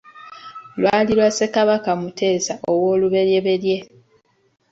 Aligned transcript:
Lwali 0.81 1.11
lwa 1.17 1.29
Ssekabaka 1.31 1.89
Muteesa 2.01 2.53
ow'oluberyeberye. 2.69 3.77